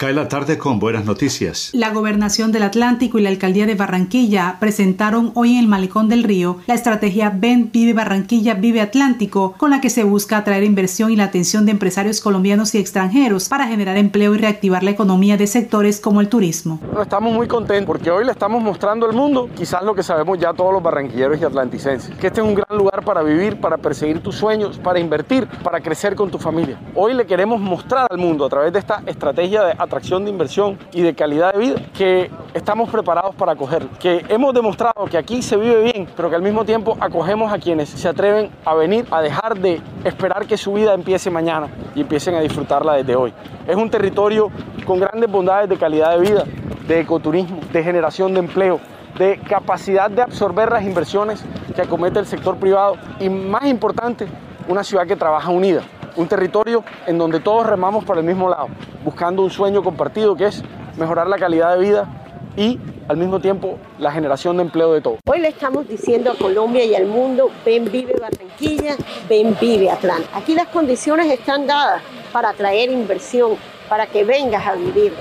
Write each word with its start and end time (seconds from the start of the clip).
Cae 0.00 0.14
la 0.14 0.28
tarde 0.28 0.56
con 0.56 0.78
buenas 0.78 1.04
noticias. 1.04 1.68
La 1.74 1.90
Gobernación 1.90 2.52
del 2.52 2.62
Atlántico 2.62 3.18
y 3.18 3.22
la 3.22 3.28
Alcaldía 3.28 3.66
de 3.66 3.74
Barranquilla 3.74 4.56
presentaron 4.58 5.30
hoy 5.34 5.52
en 5.52 5.58
el 5.58 5.68
Malecón 5.68 6.08
del 6.08 6.24
Río 6.24 6.56
la 6.66 6.72
estrategia 6.72 7.30
Ven, 7.36 7.68
Vive 7.70 7.92
Barranquilla, 7.92 8.54
Vive 8.54 8.80
Atlántico, 8.80 9.52
con 9.58 9.68
la 9.68 9.82
que 9.82 9.90
se 9.90 10.02
busca 10.04 10.38
atraer 10.38 10.64
inversión 10.64 11.10
y 11.10 11.16
la 11.16 11.24
atención 11.24 11.66
de 11.66 11.72
empresarios 11.72 12.22
colombianos 12.22 12.74
y 12.74 12.78
extranjeros 12.78 13.50
para 13.50 13.66
generar 13.66 13.98
empleo 13.98 14.34
y 14.34 14.38
reactivar 14.38 14.82
la 14.82 14.90
economía 14.92 15.36
de 15.36 15.46
sectores 15.46 16.00
como 16.00 16.22
el 16.22 16.30
turismo. 16.30 16.80
Estamos 16.98 17.34
muy 17.34 17.46
contentos 17.46 17.86
porque 17.86 18.10
hoy 18.10 18.24
le 18.24 18.32
estamos 18.32 18.62
mostrando 18.62 19.04
al 19.04 19.12
mundo 19.12 19.50
quizás 19.54 19.82
lo 19.82 19.94
que 19.94 20.02
sabemos 20.02 20.38
ya 20.38 20.54
todos 20.54 20.72
los 20.72 20.82
barranquilleros 20.82 21.38
y 21.38 21.44
atlanticenses, 21.44 22.16
que 22.16 22.28
este 22.28 22.40
es 22.40 22.46
un 22.46 22.54
gran 22.54 22.78
lugar 22.78 23.04
para 23.04 23.22
vivir, 23.22 23.60
para 23.60 23.76
perseguir 23.76 24.22
tus 24.22 24.36
sueños, 24.36 24.78
para 24.78 24.98
invertir, 24.98 25.46
para 25.62 25.78
crecer 25.82 26.14
con 26.14 26.30
tu 26.30 26.38
familia. 26.38 26.80
Hoy 26.94 27.12
le 27.12 27.26
queremos 27.26 27.60
mostrar 27.60 28.06
al 28.08 28.16
mundo 28.16 28.46
a 28.46 28.48
través 28.48 28.72
de 28.72 28.78
esta 28.78 29.02
estrategia 29.04 29.62
de 29.62 29.89
atracción 29.90 30.24
de 30.24 30.30
inversión 30.30 30.78
y 30.92 31.02
de 31.02 31.14
calidad 31.16 31.52
de 31.52 31.58
vida, 31.58 31.82
que 31.92 32.30
estamos 32.54 32.88
preparados 32.90 33.34
para 33.34 33.52
acogerlo, 33.52 33.90
que 33.98 34.24
hemos 34.28 34.54
demostrado 34.54 35.04
que 35.10 35.18
aquí 35.18 35.42
se 35.42 35.56
vive 35.56 35.82
bien, 35.82 36.08
pero 36.16 36.30
que 36.30 36.36
al 36.36 36.42
mismo 36.42 36.64
tiempo 36.64 36.96
acogemos 37.00 37.52
a 37.52 37.58
quienes 37.58 37.88
se 37.88 38.06
atreven 38.06 38.50
a 38.64 38.74
venir 38.74 39.04
a 39.10 39.20
dejar 39.20 39.58
de 39.58 39.80
esperar 40.04 40.46
que 40.46 40.56
su 40.56 40.74
vida 40.74 40.94
empiece 40.94 41.28
mañana 41.28 41.66
y 41.96 42.02
empiecen 42.02 42.36
a 42.36 42.40
disfrutarla 42.40 42.94
desde 42.94 43.16
hoy. 43.16 43.34
Es 43.66 43.74
un 43.74 43.90
territorio 43.90 44.52
con 44.86 45.00
grandes 45.00 45.28
bondades 45.28 45.68
de 45.68 45.76
calidad 45.76 46.16
de 46.16 46.20
vida, 46.20 46.44
de 46.86 47.00
ecoturismo, 47.00 47.58
de 47.72 47.82
generación 47.82 48.32
de 48.32 48.38
empleo, 48.38 48.78
de 49.18 49.40
capacidad 49.40 50.08
de 50.08 50.22
absorber 50.22 50.70
las 50.70 50.84
inversiones 50.84 51.42
que 51.74 51.82
acomete 51.82 52.20
el 52.20 52.26
sector 52.26 52.56
privado 52.58 52.96
y 53.18 53.28
más 53.28 53.64
importante, 53.64 54.28
una 54.68 54.84
ciudad 54.84 55.04
que 55.04 55.16
trabaja 55.16 55.50
unida 55.50 55.82
un 56.16 56.28
territorio 56.28 56.84
en 57.06 57.18
donde 57.18 57.40
todos 57.40 57.66
remamos 57.66 58.04
por 58.04 58.18
el 58.18 58.24
mismo 58.24 58.48
lado, 58.48 58.68
buscando 59.04 59.42
un 59.42 59.50
sueño 59.50 59.82
compartido 59.82 60.36
que 60.36 60.46
es 60.46 60.62
mejorar 60.96 61.26
la 61.26 61.38
calidad 61.38 61.76
de 61.76 61.80
vida 61.80 62.08
y 62.56 62.78
al 63.08 63.16
mismo 63.16 63.40
tiempo 63.40 63.78
la 63.98 64.12
generación 64.12 64.56
de 64.56 64.62
empleo 64.62 64.92
de 64.92 65.00
todos. 65.00 65.18
Hoy 65.26 65.40
le 65.40 65.48
estamos 65.48 65.88
diciendo 65.88 66.30
a 66.32 66.34
Colombia 66.36 66.84
y 66.84 66.94
al 66.94 67.06
mundo, 67.06 67.50
ven 67.64 67.90
vive 67.90 68.14
Barranquilla, 68.20 68.96
ven 69.28 69.56
vive 69.60 69.90
Atlanta. 69.90 70.28
Aquí 70.34 70.54
las 70.54 70.68
condiciones 70.68 71.26
están 71.32 71.66
dadas 71.66 72.02
para 72.32 72.50
atraer 72.50 72.90
inversión, 72.90 73.56
para 73.88 74.06
que 74.06 74.24
vengas 74.24 74.66
a 74.66 74.74
vivir, 74.74 75.12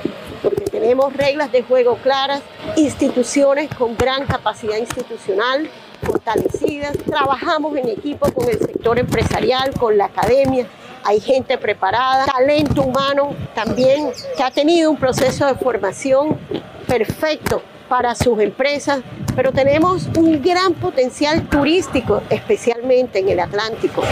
porque 0.44 0.66
tenemos 0.66 1.14
reglas 1.14 1.52
de 1.52 1.64
juego 1.64 1.98
claras, 2.03 2.42
instituciones 2.76 3.74
con 3.74 3.98
gran 3.98 4.26
capacidad 4.26 4.78
institucional, 4.78 5.70
fortalecidas, 6.03 6.98
trabajamos 7.00 7.76
en 7.76 7.90
equipo 7.90 8.31
con 8.31 8.48
el 8.48 8.59
sector 8.59 9.00
empresarial, 9.00 9.72
con 9.80 9.98
la 9.98 10.06
academia, 10.06 10.68
hay 11.03 11.19
gente 11.19 11.58
preparada, 11.58 12.25
talento 12.25 12.83
humano 12.83 13.36
también 13.55 14.11
que 14.36 14.44
ha 14.44 14.52
tenido 14.52 14.92
un 14.92 14.97
proceso 14.97 15.45
de 15.45 15.56
formación 15.56 16.38
perfecto 16.88 17.61
para 17.90 18.16
sus 18.16 18.40
empresas, 18.40 19.02
pero 19.36 19.52
tenemos 19.52 20.08
un 20.16 20.42
gran 20.42 20.73
potencial 20.73 21.48
turístico, 21.50 22.22
especialmente 22.30 23.20
en 23.20 23.30
el 23.30 23.40
Atlántico. 23.40 24.04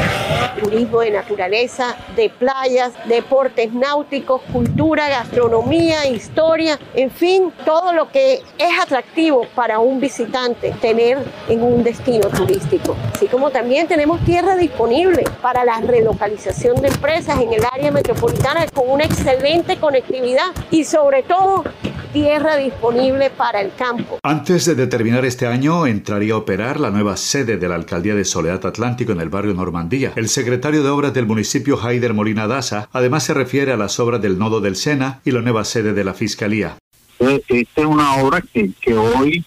Turismo 0.60 1.02
de 1.02 1.12
naturaleza, 1.12 1.96
de 2.16 2.30
playas, 2.30 2.94
deportes 3.06 3.72
náuticos, 3.72 4.42
cultura, 4.52 5.08
gastronomía, 5.10 6.08
historia, 6.08 6.80
en 6.96 7.12
fin, 7.12 7.54
todo 7.66 7.94
lo 7.94 8.12
que 8.12 8.42
es 8.58 8.80
atractivo 8.82 9.46
para 9.54 9.80
un 9.80 10.00
visitante 10.00 10.74
tener 10.82 11.20
en 11.48 11.62
un 11.62 11.84
destino 11.84 12.28
turístico. 12.30 12.96
Así 13.14 13.28
como 13.28 13.52
también 13.52 13.88
tenemos 13.88 14.20
tierra 14.26 14.56
disponible 14.56 15.24
para 15.42 15.64
la 15.64 15.80
relocalización 15.82 16.82
de 16.82 16.88
empresas 16.88 17.40
en 17.40 17.54
el 17.54 17.62
área 17.72 17.92
metropolitana 17.92 18.66
con 18.74 18.90
una 18.90 19.04
excelente 19.04 19.78
conectividad 19.78 20.48
y 20.72 20.84
sobre 20.84 21.24
todo 21.24 21.64
tierra 22.12 22.56
disponible 22.58 23.30
para 23.30 23.62
el 23.62 23.74
campo. 23.74 24.20
Antes 24.24 24.66
de 24.66 24.76
determinar 24.76 25.26
este 25.26 25.48
año, 25.48 25.88
entraría 25.88 26.34
a 26.34 26.38
operar 26.38 26.80
la 26.80 26.90
nueva 26.90 27.18
sede 27.18 27.58
de 27.58 27.68
la 27.68 27.76
Alcaldía 27.76 28.16
de 28.16 28.26
Soledad 28.26 28.66
Atlántico 28.66 29.12
en 29.12 29.22
el 29.22 29.30
barrio 29.30 29.54
Normandía. 29.54 30.14
El 30.16 30.30
secretario 30.30 30.84
de 30.84 30.90
Obras 30.90 31.14
del 31.14 31.26
municipio, 31.26 31.80
Haider 31.82 32.14
Molina 32.14 32.48
Daza, 32.48 32.90
además 32.94 33.24
se 33.24 33.34
refiere 33.34 33.72
a 33.72 33.78
las 33.78 34.00
obras 34.00 34.22
del 34.22 34.38
nodo 34.38 34.62
del 34.62 34.76
Sena 34.76 35.22
y 35.26 35.32
la 35.32 35.42
nueva 35.42 35.64
sede 35.64 35.94
de 35.94 36.04
la 36.04 36.14
Fiscalía. 36.14 36.78
Eh, 37.20 37.42
esta 37.48 37.82
es 37.82 37.88
una 37.88 38.16
obra 38.18 38.42
que, 38.42 38.72
que 38.80 38.94
hoy 38.94 39.44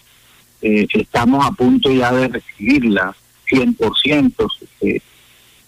eh, 0.63 0.87
estamos 0.93 1.47
a 1.47 1.53
punto 1.53 1.91
ya 1.91 2.13
de 2.13 2.29
recibirla 2.29 3.15
100%. 3.51 4.49
Eh, 4.83 5.01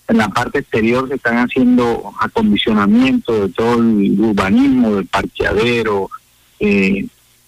en 0.09 0.19
la 0.19 0.29
parte 0.29 0.59
exterior 0.59 1.09
se 1.09 1.15
están 1.15 1.39
haciendo 1.39 2.13
acondicionamiento 2.21 3.47
de 3.47 3.49
todo 3.53 3.75
el 3.75 4.21
urbanismo, 4.21 4.97
del 4.97 5.07
parqueadero, 5.07 6.11
eh, 6.65 7.07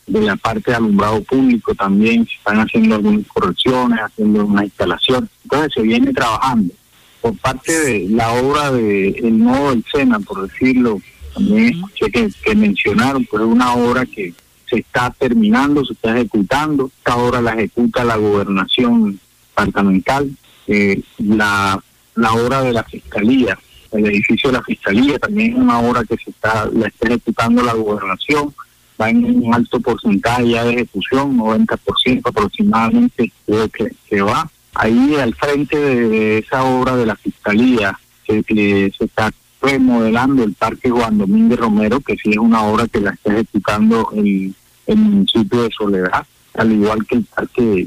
de 0.08 0.20
la 0.20 0.34
parte 0.34 0.72
de 0.72 0.76
alumbrado 0.76 1.22
público 1.22 1.72
también 1.74 2.26
se 2.26 2.34
están 2.34 2.58
haciendo 2.58 2.96
algunas 2.96 3.26
correcciones, 3.28 4.00
haciendo 4.00 4.44
una 4.44 4.64
instalación. 4.64 5.30
Entonces 5.44 5.72
se 5.72 5.82
viene 5.82 6.12
trabajando. 6.12 6.74
Por 7.20 7.38
parte 7.38 7.72
de 7.72 8.08
la 8.10 8.32
obra 8.32 8.72
de 8.72 9.10
El 9.10 9.38
Nodo 9.38 9.70
del 9.70 9.84
Sena, 9.90 10.18
por 10.18 10.48
decirlo, 10.48 11.00
también 11.32 11.74
escuché 11.74 12.10
que, 12.10 12.54
mencionaron, 12.56 13.26
pero 13.30 13.44
es 13.44 13.50
una 13.50 13.74
obra 13.74 14.04
que 14.04 14.34
se 14.68 14.80
está 14.80 15.14
terminando, 15.16 15.84
se 15.84 15.92
está 15.92 16.16
ejecutando. 16.16 16.90
Esta 16.98 17.16
obra 17.16 17.40
la 17.40 17.52
ejecuta 17.52 18.04
la 18.04 18.16
gobernación 18.16 19.20
departamental. 19.48 20.28
Eh, 20.66 21.00
la, 21.18 21.80
la 22.16 22.32
obra 22.32 22.62
de 22.62 22.72
la 22.72 22.82
fiscalía, 22.82 23.56
el 23.92 24.06
edificio 24.06 24.50
de 24.50 24.58
la 24.58 24.64
fiscalía, 24.64 25.18
también 25.20 25.52
es 25.52 25.58
una 25.58 25.78
obra 25.78 26.02
que 26.04 26.16
se 26.16 26.30
está, 26.30 26.68
la 26.74 26.88
está 26.88 27.08
ejecutando 27.08 27.62
la 27.62 27.74
gobernación 27.74 28.52
va 29.00 29.10
en 29.10 29.24
un 29.24 29.54
alto 29.54 29.80
porcentaje 29.80 30.50
ya 30.50 30.64
de 30.64 30.72
ejecución, 30.74 31.36
90% 31.38 32.22
aproximadamente 32.24 33.32
creo 33.46 33.68
que, 33.68 33.92
que 34.08 34.22
va. 34.22 34.50
Ahí 34.74 35.16
al 35.16 35.34
frente 35.34 35.78
de, 35.78 36.38
esa 36.38 36.64
obra 36.64 36.96
de 36.96 37.06
la 37.06 37.16
Fiscalía 37.16 37.98
se, 38.26 38.42
se 38.42 39.04
está 39.04 39.32
remodelando 39.60 40.44
el 40.44 40.52
Parque 40.54 40.90
Juan 40.90 41.18
Domínguez 41.18 41.58
Romero, 41.58 42.00
que 42.00 42.16
sí 42.16 42.30
es 42.30 42.38
una 42.38 42.62
obra 42.64 42.86
que 42.88 43.00
la 43.00 43.12
está 43.12 43.32
ejecutando 43.32 44.10
el, 44.14 44.54
el 44.86 44.96
municipio 44.96 45.62
de 45.62 45.70
Soledad, 45.70 46.26
al 46.54 46.72
igual 46.72 47.06
que 47.06 47.16
el 47.16 47.24
Parque 47.24 47.86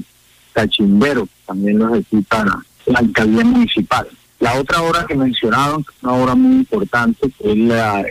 Cachimbero, 0.54 1.28
también 1.46 1.80
lo 1.80 1.94
ejecuta 1.94 2.46
la 2.88 3.00
alcaldía 3.00 3.44
municipal. 3.44 4.08
La 4.40 4.60
otra 4.60 4.84
obra 4.84 5.06
que 5.08 5.16
mencionaron, 5.16 5.84
una 6.04 6.14
obra 6.14 6.36
muy 6.36 6.58
importante, 6.58 7.32
es 7.40 7.58
la, 7.58 8.06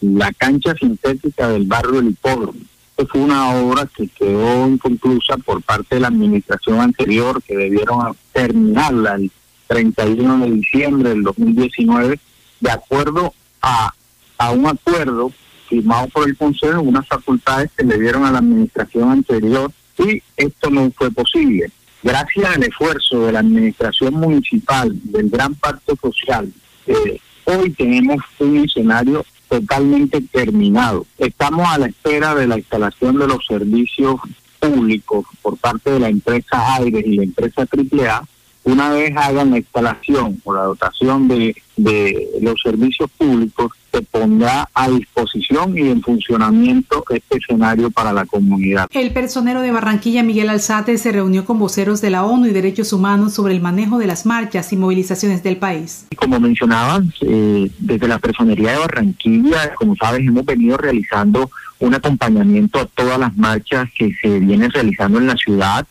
la 0.00 0.32
cancha 0.32 0.74
sintética 0.74 1.48
del 1.48 1.66
barrio 1.66 2.00
del 2.00 2.10
Hipódromo. 2.10 2.58
Esta 2.96 3.12
fue 3.12 3.20
una 3.20 3.54
obra 3.54 3.86
que 3.94 4.08
quedó 4.08 4.66
inconclusa 4.66 5.36
por 5.36 5.62
parte 5.62 5.96
de 5.96 6.00
la 6.00 6.08
administración 6.08 6.80
anterior, 6.80 7.42
que 7.42 7.56
debieron 7.56 8.16
terminarla 8.32 9.16
el 9.16 9.30
31 9.66 10.46
de 10.46 10.50
diciembre 10.52 11.10
del 11.10 11.22
2019, 11.22 12.18
de 12.60 12.70
acuerdo 12.70 13.34
a, 13.60 13.92
a 14.38 14.50
un 14.50 14.66
acuerdo 14.66 15.30
firmado 15.68 16.08
por 16.08 16.26
el 16.26 16.36
Consejo, 16.36 16.80
unas 16.80 17.06
facultades 17.06 17.70
que 17.76 17.84
le 17.84 17.98
dieron 17.98 18.24
a 18.24 18.32
la 18.32 18.38
administración 18.38 19.10
anterior, 19.10 19.70
y 19.98 20.22
esto 20.36 20.70
no 20.70 20.90
fue 20.92 21.10
posible. 21.10 21.70
Gracias 22.02 22.56
al 22.56 22.62
esfuerzo 22.62 23.26
de 23.26 23.32
la 23.32 23.40
administración 23.40 24.14
municipal, 24.14 24.92
del 25.04 25.28
gran 25.30 25.54
pacto 25.54 25.96
social, 26.00 26.52
eh, 26.86 27.20
hoy 27.44 27.70
tenemos 27.70 28.18
un 28.38 28.58
escenario 28.58 29.24
totalmente 29.48 30.20
terminado. 30.20 31.06
Estamos 31.18 31.66
a 31.68 31.78
la 31.78 31.86
espera 31.86 32.34
de 32.34 32.46
la 32.46 32.58
instalación 32.58 33.18
de 33.18 33.26
los 33.26 33.44
servicios 33.46 34.20
públicos 34.60 35.26
por 35.42 35.56
parte 35.56 35.90
de 35.90 36.00
la 36.00 36.08
empresa 36.08 36.74
Aires 36.74 37.04
y 37.04 37.16
la 37.16 37.24
empresa 37.24 37.62
AAA 37.62 38.22
una 38.68 38.90
vez 38.90 39.16
hagan 39.16 39.50
la 39.50 39.58
instalación 39.58 40.40
o 40.44 40.54
la 40.54 40.62
dotación 40.62 41.28
de, 41.28 41.56
de 41.76 42.28
los 42.42 42.60
servicios 42.60 43.10
públicos, 43.16 43.72
se 43.90 44.02
pondrá 44.02 44.68
a 44.74 44.88
disposición 44.88 45.76
y 45.76 45.88
en 45.88 46.02
funcionamiento 46.02 47.04
este 47.08 47.38
escenario 47.38 47.90
para 47.90 48.12
la 48.12 48.26
comunidad. 48.26 48.86
El 48.92 49.12
personero 49.12 49.62
de 49.62 49.70
Barranquilla, 49.70 50.22
Miguel 50.22 50.50
Alzate, 50.50 50.98
se 50.98 51.12
reunió 51.12 51.44
con 51.44 51.58
voceros 51.58 52.00
de 52.00 52.10
la 52.10 52.24
ONU 52.24 52.46
y 52.46 52.50
Derechos 52.50 52.92
Humanos 52.92 53.34
sobre 53.34 53.54
el 53.54 53.60
manejo 53.60 53.98
de 53.98 54.06
las 54.06 54.26
marchas 54.26 54.72
y 54.72 54.76
movilizaciones 54.76 55.42
del 55.42 55.56
país. 55.56 56.06
Como 56.16 56.38
mencionaban, 56.38 57.12
eh, 57.22 57.70
desde 57.78 58.08
la 58.08 58.18
personería 58.18 58.72
de 58.72 58.78
Barranquilla, 58.78 59.74
como 59.74 59.96
sabes, 59.96 60.20
hemos 60.20 60.44
venido 60.44 60.76
realizando 60.76 61.50
un 61.78 61.94
acompañamiento 61.94 62.80
a 62.80 62.86
todas 62.86 63.18
las 63.18 63.36
marchas 63.36 63.88
que 63.96 64.12
se 64.20 64.40
vienen 64.40 64.70
realizando 64.70 65.18
en 65.18 65.28
la 65.28 65.36
ciudad 65.36 65.86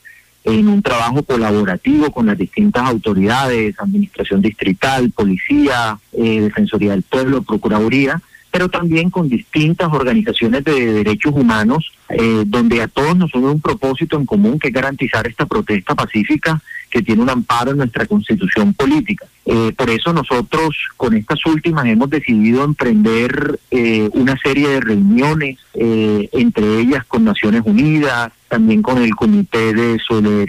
en 0.48 0.68
un 0.70 0.82
trabajo 0.82 1.24
colaborativo 1.24 2.10
con 2.12 2.28
las 2.28 2.38
distintas 2.38 2.84
autoridades, 2.88 3.76
administración 3.80 4.42
distrital, 4.42 5.12
policía, 5.12 6.00
eh, 6.14 6.42
defensoría 6.42 6.92
del 6.92 7.04
pueblo, 7.04 7.42
procuraduría, 7.42 8.22
pero 8.50 8.70
también 8.70 9.10
con 9.10 9.28
distintas 9.28 9.92
organizaciones 9.92 10.64
de 10.64 10.94
derechos 10.94 11.34
humanos, 11.36 11.92
eh, 12.10 12.44
donde 12.46 12.82
a 12.82 12.88
todos 12.88 13.16
nos 13.18 13.34
une 13.36 13.48
un 13.48 13.62
propósito 13.62 14.18
en 14.18 14.26
común 14.26 14.58
que 14.58 14.70
es 14.70 14.74
garantizar 14.74 15.28
esta 15.28 15.46
protesta 15.46 15.94
pacífica 15.96 16.62
que 16.90 16.98
que 16.98 17.04
tiene 17.04 17.22
un 17.22 17.30
amparo 17.30 17.72
en 17.72 17.78
nuestra 17.78 18.06
constitución 18.06 18.74
política. 18.74 19.28
Eh, 19.50 19.72
por 19.78 19.90
eso 19.90 20.12
nosotros 20.12 20.76
con 20.98 21.16
estas 21.16 21.46
últimas 21.46 21.86
hemos 21.86 22.10
decidido 22.10 22.66
emprender 22.66 23.58
eh, 23.72 24.10
una 24.12 24.38
serie 24.38 24.68
de 24.68 24.82
reuniones, 24.82 25.58
eh, 25.74 26.28
entre 26.34 26.80
ellas 26.80 27.06
con 27.06 27.24
Naciones 27.24 27.62
Unidas, 27.64 28.32
también 28.50 28.82
con 28.82 29.02
el 29.02 29.16
Comité 29.16 29.74
de 29.74 30.00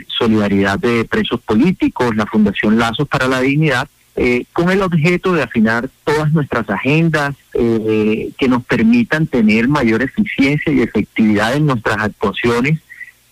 Solidaridad 0.09 0.81
de 0.81 1.05
Presos 1.05 1.41
Políticos, 1.41 2.17
la 2.17 2.27
Fundación 2.27 2.77
Lazos 2.77 3.07
para 3.07 3.29
la 3.29 3.41
Dignidad, 3.41 3.89
con 4.53 4.69
el 4.69 4.83
objeto 4.83 5.33
de 5.33 5.45
afinar 5.45 5.89
todas 6.03 6.33
nuestras 6.33 6.69
agendas 6.69 7.37
que 7.53 8.49
nos 8.49 8.65
permitan 8.65 9.29
tener 9.29 9.69
mayor 9.69 10.03
eficiencia 10.03 10.73
y 10.73 10.81
efectividad 10.81 11.55
en 11.55 11.67
nuestras 11.67 11.99
actuaciones 11.99 12.81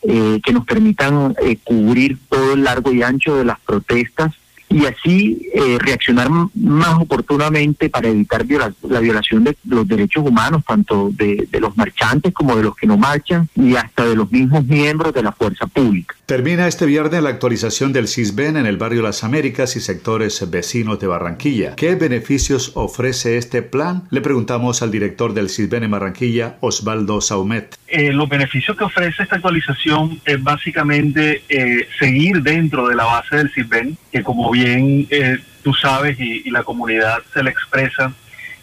eh, 0.09 0.41
que 0.45 0.53
nos 0.53 0.65
permitan 0.65 1.35
eh, 1.43 1.57
cubrir 1.65 2.17
todo 2.29 2.53
el 2.53 2.63
largo 2.63 2.93
y 2.93 3.03
ancho 3.03 3.37
de 3.37 3.45
las 3.45 3.59
protestas 3.59 4.33
y 4.77 4.85
así 4.85 5.49
eh, 5.55 5.79
reaccionar 5.81 6.29
más 6.31 7.01
oportunamente 7.01 7.89
para 7.89 8.09
evitar 8.09 8.45
la 8.83 9.01
violación 9.01 9.43
de 9.45 9.57
los 9.65 9.89
derechos 9.89 10.23
humanos, 10.27 10.65
tanto 10.69 11.09
de, 11.13 11.49
los 11.59 11.75
marchantes 11.79 12.35
como 12.35 12.55
de 12.57 12.65
los 12.65 12.77
que 12.77 12.87
no 12.87 12.99
marchan 12.99 13.49
y 13.55 13.75
hasta 13.75 14.05
de 14.05 14.15
los 14.15 14.31
mismos 14.31 14.67
miembros 14.67 15.15
de 15.15 15.23
la 15.23 15.33
fuerza 15.33 15.67
pública. 15.67 16.15
Termina 16.27 16.69
este 16.69 16.85
viernes 16.85 17.23
la 17.23 17.31
actualización 17.31 17.95
del 17.95 18.07
CISBEN 18.07 18.59
en 18.59 18.67
el 18.67 18.77
barrio 18.77 19.01
Las 19.01 19.25
Américas 19.25 19.77
y 19.77 19.81
sectores 19.81 20.51
vecinos 20.51 21.01
de 21.01 21.07
Barranquilla. 21.07 21.75
¿Qué 21.77 21.95
beneficios 21.95 22.73
ofrece 22.75 23.39
este 23.39 23.63
plan? 23.63 24.03
Le 24.11 24.21
preguntamos 24.21 24.83
al 24.83 24.91
director 24.91 25.33
del 25.33 25.49
CISBEN 25.49 25.85
en 25.85 25.91
Barranquilla, 25.93 26.59
Osvaldo 26.61 27.23
Saumet. 27.23 27.79
Eh, 27.89 28.13
los 28.13 28.29
beneficios 28.29 28.77
que 28.77 28.83
ofrece 28.83 29.23
esta 29.23 29.37
actualización 29.37 30.21
es 30.25 30.43
básicamente 30.43 31.45
eh, 31.49 31.89
seguir 32.01 32.43
dentro 32.43 32.89
de 32.89 32.97
la 32.97 33.05
base 33.05 33.37
del 33.37 33.53
CISBEN, 33.53 33.97
que 34.11 34.25
como 34.25 34.51
bien 34.51 35.07
eh, 35.09 35.39
tú 35.63 35.73
sabes 35.73 36.19
y, 36.19 36.51
la 36.51 36.65
comunidad 36.65 37.19
se 37.33 37.45
le 37.45 37.51
expresa, 37.51 38.13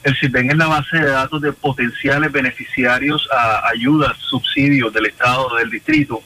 el 0.03 0.17
CISBEN 0.17 0.51
es 0.51 0.57
la 0.57 0.67
base 0.67 0.97
de 0.97 1.09
datos 1.09 1.41
de 1.41 1.53
potenciales 1.53 2.33
beneficiarios 2.33 3.29
a 3.31 3.69
ayudas, 3.69 4.17
subsidios 4.17 4.91
del 4.91 5.05
Estado 5.05 5.55
del 5.55 5.69
distrito. 5.69 6.21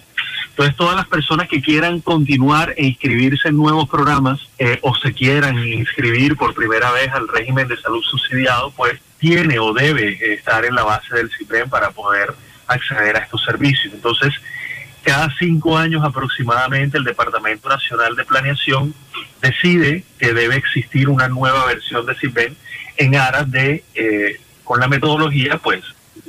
Entonces, 0.49 0.75
todas 0.75 0.95
las 0.95 1.07
personas 1.07 1.47
que 1.47 1.61
quieran 1.61 2.01
continuar 2.01 2.73
e 2.77 2.87
inscribirse 2.87 3.49
en 3.49 3.57
nuevos 3.57 3.87
programas 3.87 4.39
eh, 4.57 4.79
o 4.81 4.95
se 4.95 5.13
quieran 5.13 5.59
inscribir 5.59 6.35
por 6.35 6.55
primera 6.55 6.91
vez 6.93 7.09
al 7.11 7.27
régimen 7.27 7.67
de 7.67 7.77
salud 7.77 8.01
subsidiado, 8.01 8.71
pues 8.71 8.99
tiene 9.19 9.59
o 9.59 9.71
debe 9.71 10.17
estar 10.33 10.65
en 10.65 10.73
la 10.73 10.83
base 10.83 11.15
del 11.15 11.29
CISBEN 11.29 11.69
para 11.69 11.91
poder 11.91 12.33
acceder 12.67 13.15
a 13.15 13.19
estos 13.19 13.43
servicios. 13.43 13.93
Entonces, 13.93 14.33
cada 15.03 15.29
cinco 15.37 15.77
años 15.77 16.03
aproximadamente 16.03 16.97
el 16.97 17.03
Departamento 17.03 17.69
Nacional 17.69 18.15
de 18.15 18.25
Planeación 18.25 18.93
decide 19.41 20.03
que 20.19 20.33
debe 20.33 20.55
existir 20.55 21.07
una 21.07 21.27
nueva 21.29 21.65
versión 21.65 22.05
de 22.05 22.15
CIPEN 22.15 22.57
en 22.97 23.15
aras 23.15 23.49
de, 23.49 23.83
eh, 23.95 24.39
con 24.63 24.79
la 24.79 24.87
metodología, 24.87 25.59
pues 25.59 25.83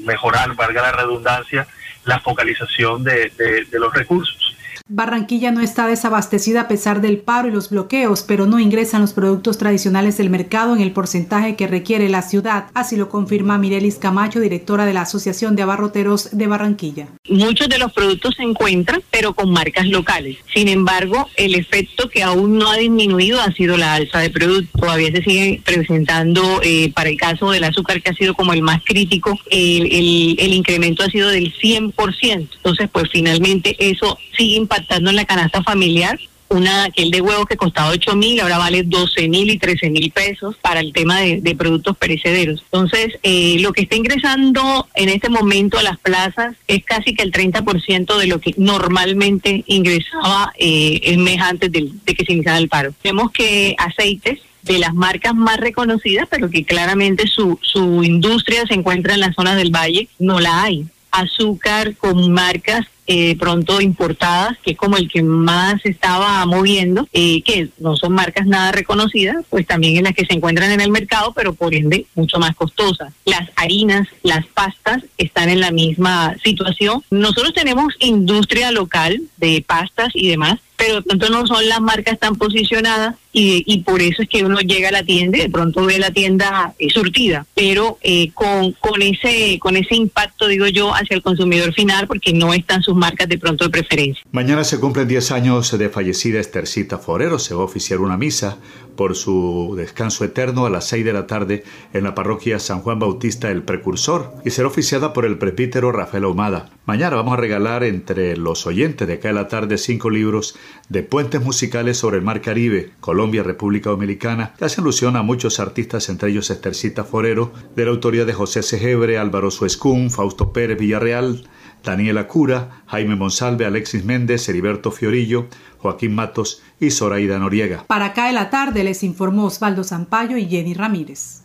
mejorar, 0.05 0.55
valga 0.55 0.83
la 0.83 0.93
redundancia, 0.93 1.67
la 2.05 2.21
focalización 2.21 3.03
de, 3.03 3.31
de 3.71 3.79
los 3.79 3.93
recursos. 3.93 4.48
Barranquilla 4.91 5.51
no 5.51 5.61
está 5.61 5.87
desabastecida 5.87 6.63
a 6.63 6.69
pesar 6.69 7.03
del 7.03 7.19
paro 7.19 7.49
y 7.49 7.51
los 7.51 7.69
bloqueos, 7.69 8.25
pero 8.27 8.47
no 8.47 8.59
ingresan 8.59 9.03
los 9.03 9.13
productos 9.13 9.59
tradicionales 9.59 10.17
del 10.17 10.31
mercado 10.31 10.75
en 10.75 10.81
el 10.81 10.93
porcentaje 10.93 11.57
que 11.57 11.67
requiere 11.67 12.09
la 12.09 12.23
ciudad. 12.23 12.69
Así 12.73 12.97
lo 12.97 13.11
confirma 13.11 13.59
Mirelis 13.59 13.97
Camacho, 13.97 14.41
directora 14.41 14.87
de 14.87 14.95
la 14.95 15.03
Asociación 15.03 15.57
de 15.57 15.63
Abarroteros 15.63 16.31
de 16.33 16.47
Barranquilla. 16.47 17.09
Muchos 17.29 17.69
de 17.69 17.79
los 17.79 17.93
productos 17.93 18.37
se 18.37 18.45
encuentran, 18.45 19.03
pero 19.11 19.35
con 19.35 19.51
marcas 19.51 19.87
locales. 19.89 20.39
Sin 20.55 20.69
embargo, 20.69 21.29
el 21.37 21.55
efecto 21.55 22.09
que 22.09 22.23
aún 22.23 22.57
no 22.57 22.71
ha 22.71 22.79
disminuido 22.79 23.43
ha 23.43 23.53
sido 23.53 23.77
la 23.77 23.93
alza 23.93 24.21
de 24.21 24.31
productos. 24.31 24.81
Todavía 24.81 25.11
se 25.13 25.23
sigue 25.23 25.61
presentando, 25.67 26.63
eh, 26.63 26.91
para 26.95 27.11
el 27.11 27.19
caso 27.19 27.51
del 27.51 27.65
azúcar, 27.65 28.01
que 28.01 28.09
ha 28.09 28.15
sido 28.15 28.33
como 28.33 28.55
el 28.55 28.63
más 28.63 28.83
crítico, 28.87 29.39
el, 29.51 30.39
el 30.39 30.55
incremento 30.55 31.03
ha 31.03 31.11
sido 31.11 31.29
del 31.29 31.53
100%. 31.53 32.49
Entonces, 32.57 32.89
pues 32.91 33.11
finalmente 33.13 33.77
eso 33.79 34.19
sigue 34.35 34.57
impactando 34.57 34.78
en 34.89 35.17
la 35.17 35.25
canasta 35.25 35.63
familiar. 35.63 36.19
Una, 36.51 36.85
aquel 36.85 37.11
de 37.11 37.21
huevo 37.21 37.45
que 37.45 37.59
costaba 37.59 37.91
8 37.91 38.17
mil, 38.17 38.41
ahora 38.41 38.57
vale 38.57 38.83
12 38.83 39.29
mil 39.29 39.51
y 39.51 39.59
13 39.59 39.91
mil 39.91 40.11
pesos 40.11 40.57
para 40.63 40.81
el 40.81 40.95
tema 40.95 41.21
de, 41.21 41.55
productos 41.59 41.95
perecederos. 41.99 42.63
Entonces, 42.73 43.19
eh, 43.23 43.59
lo 43.61 43.75
que 43.75 43.83
está 43.83 43.97
ingresando 43.97 44.89
en 44.95 45.11
este 45.11 45.29
momento 45.29 45.79
a 45.79 45.83
las 45.83 45.99
plazas 45.99 46.57
es 46.67 46.83
casi 46.85 47.15
que 47.15 47.23
el 47.23 47.33
30% 47.33 48.17
de 48.17 48.27
lo 48.27 48.41
que 48.41 48.55
normalmente 48.57 49.63
ingresaba 49.67 50.55
eh, 50.59 51.01
el 51.05 51.19
mes 51.19 51.39
antes 51.39 51.71
de, 51.71 51.91
de 52.07 52.15
que 52.15 52.25
se 52.25 52.33
iniciara 52.33 52.57
el 52.57 52.71
paro. 52.71 52.95
Vemos 53.05 53.31
que 53.31 53.75
aceites 53.77 54.39
de 54.63 54.79
las 54.79 54.95
marcas 54.95 55.35
más 55.35 55.59
reconocidas, 55.59 56.29
pero 56.31 56.51
que 56.51 56.65
claramente 56.65 57.27
su, 57.27 57.59
su 57.63 58.05
industria 58.05 58.65
se 58.67 58.75
encuentra 58.75 59.15
en 59.15 59.21
las 59.21 59.35
zonas 59.35 59.57
del 59.57 59.75
valle, 59.75 60.09
no 60.19 60.41
la 60.41 60.63
hay. 60.63 60.87
Azúcar 61.11 61.97
con 61.97 62.33
marcas 62.33 62.87
eh, 63.11 63.37
pronto 63.39 63.81
importadas, 63.81 64.59
que 64.63 64.73
es 64.73 64.77
como 64.77 64.99
el 64.99 65.11
que 65.11 65.23
más 65.23 65.85
estaba 65.87 66.45
moviendo, 66.45 67.09
eh, 67.15 67.43
que 67.43 67.71
no 67.79 67.97
son 67.97 68.13
marcas 68.13 68.47
nada 68.47 68.71
reconocidas, 68.71 69.47
pues 69.49 69.67
también 69.67 69.97
en 69.97 70.05
las 70.05 70.13
que 70.13 70.27
se 70.27 70.35
encuentran 70.35 70.71
en 70.73 70.83
el 70.83 70.91
mercado, 70.91 71.33
pero 71.35 71.55
por 71.55 71.75
ende 71.75 72.05
mucho 72.15 72.39
más 72.39 72.55
costosas. 72.55 73.15
Las 73.25 73.49
harinas, 73.57 74.07
las 74.23 74.45
pastas 74.47 75.03
están 75.17 75.49
en 75.49 75.61
la 75.61 75.71
misma 75.71 76.37
situación. 76.45 77.03
Nosotros 77.11 77.55
tenemos 77.55 77.95
industria 77.99 78.73
local 78.73 79.23
de 79.39 79.65
pastas 79.67 80.11
y 80.13 80.29
demás, 80.29 80.59
pero 80.77 80.97
de 80.97 81.03
pronto 81.03 81.31
no 81.31 81.47
son 81.47 81.67
las 81.67 81.81
marcas 81.81 82.19
tan 82.19 82.37
posicionadas 82.37 83.17
y, 83.33 83.63
y, 83.67 83.83
por 83.83 84.01
eso 84.01 84.23
es 84.23 84.29
que 84.29 84.45
uno 84.45 84.59
llega 84.61 84.89
a 84.89 84.93
la 84.93 85.03
tienda 85.03 85.39
y 85.39 85.43
de 85.43 85.51
pronto 85.51 85.85
ve 85.85 85.99
la 85.99 86.11
tienda 86.11 86.75
eh, 86.79 86.89
surtida, 86.91 87.47
pero 87.55 87.99
eh, 88.03 88.31
con, 88.33 88.73
con, 88.73 89.03
ese, 89.03 89.59
con 89.59 89.77
ese 89.77 89.97
impacto, 89.97 90.49
digo 90.49 90.67
yo, 90.67 90.95
hacia 90.95 91.15
el 91.15 91.23
consumidor 91.23 91.75
final, 91.75 92.07
porque 92.07 92.33
no 92.33 92.55
están 92.55 92.83
sus 92.83 92.97
marcas 92.97 93.29
de 93.29 93.39
pronto 93.39 93.65
de 93.65 93.71
preferencia. 93.71 94.23
Mañana 94.33 94.65
se 94.65 94.81
cumplen 94.81 95.07
10 95.09 95.31
años 95.33 95.77
de 95.77 95.89
fallecida 95.91 96.41
Estercita 96.41 96.99
Forero, 96.99 97.39
se 97.39 97.55
va 97.55 97.63
a 97.63 97.65
oficiar 97.65 98.01
una 98.01 98.17
misa 98.17 98.59
por 98.99 99.15
su 99.15 99.75
descanso 99.77 100.25
eterno 100.25 100.67
a 100.67 100.71
las 100.71 100.89
6 100.89 101.05
de 101.05 101.13
la 101.13 101.29
tarde 101.29 101.63
en 101.93 102.03
la 102.03 102.17
parroquia 102.17 102.59
San 102.59 102.81
Juan 102.81 102.99
Bautista 102.99 103.49
el 103.49 103.63
Precursor 103.63 104.35
y 104.45 104.51
será 104.51 104.67
oficiada 104.67 105.13
por 105.13 105.25
el 105.25 105.39
prepítero 105.39 105.93
Rafael 105.93 106.25
Ahumada. 106.25 106.71
Mañana 106.85 107.15
vamos 107.15 107.35
a 107.35 107.41
regalar 107.41 107.85
entre 107.85 108.37
los 108.37 108.67
oyentes 108.67 109.07
de 109.07 109.21
cada 109.21 109.47
tarde 109.47 109.79
cinco 109.79 110.11
libros 110.11 110.57
de 110.89 111.05
puentes 111.05 111.41
musicales 111.41 111.97
sobre 111.97 112.17
el 112.17 112.25
Mar 112.25 112.41
Caribe, 112.41 112.91
Colombia, 112.99 113.18
República 113.27 113.91
Dominicana, 113.91 114.55
que 114.57 114.65
hacen 114.65 114.83
alusión 114.83 115.17
a 115.17 115.23
muchos 115.23 115.61
artistas, 115.61 116.09
entre 116.09 116.31
ellos 116.31 116.51
Estercita 116.51 117.05
Forero, 117.05 117.53
de 117.75 117.85
la 117.85 117.91
autoría 117.91 118.25
de 118.25 118.33
José 118.33 118.63
Segebre, 118.63 119.19
Álvaro 119.19 119.51
Suescún, 119.51 120.11
Fausto 120.11 120.53
Pérez 120.53 120.79
Villarreal, 120.79 121.49
Daniela 121.83 122.29
Cura, 122.29 122.83
Jaime 122.87 123.17
Monsalve, 123.17 123.67
Alexis 123.67 124.05
Méndez, 124.05 124.49
Heriberto 124.49 124.91
Fiorillo, 124.91 125.47
Joaquín 125.79 126.15
Matos 126.15 126.63
y 126.81 126.91
Zoraida 126.91 127.39
Noriega. 127.39 127.85
Para 127.87 128.13
Cae 128.13 128.33
la 128.33 128.51
tarde 128.51 128.85
les 128.85 129.03
informó 129.03 129.47
Osvaldo 129.47 129.85
Zampayo 129.85 130.37
y 130.37 130.47
Jenny 130.47 130.75
Ramírez. 130.75 131.45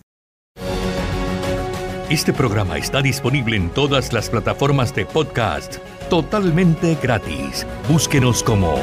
Este 2.09 2.33
programa 2.33 2.77
está 2.77 3.01
disponible 3.01 3.55
en 3.55 3.69
todas 3.69 4.13
las 4.13 4.29
plataformas 4.29 4.93
de 4.93 5.05
podcast 5.05 5.77
totalmente 6.09 6.95
gratis. 7.01 7.65
Búsquenos 7.89 8.43
como 8.43 8.75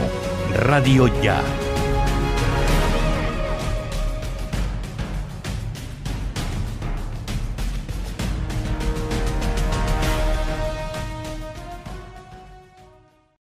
Radio 0.52 1.06
Ya. 1.22 1.40